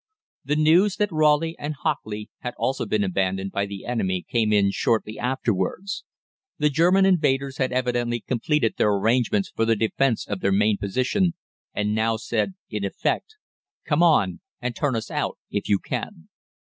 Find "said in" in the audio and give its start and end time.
12.17-12.83